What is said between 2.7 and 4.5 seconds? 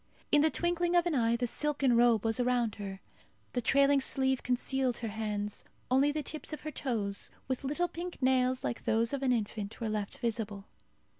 her. The trailing sleeve